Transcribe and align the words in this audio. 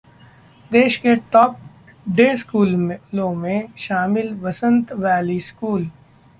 देश 0.71 0.95
के 0.97 1.15
top 1.31 1.57
day 2.09 2.25
स्कूलों 2.37 3.33
में 3.35 3.67
शामिल 3.77 4.33
वसंत 4.41 4.93
वैली 4.93 5.39
स्कूल 5.41 5.89